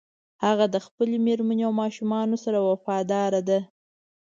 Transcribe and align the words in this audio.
هغه 0.45 0.65
د 0.73 0.77
خپلې 0.85 1.17
مېرمنې 1.25 1.63
او 1.67 1.73
ماشومانو 1.81 2.35
سره 2.45 2.59
وفاداره 2.69 3.41
ده 3.49 3.59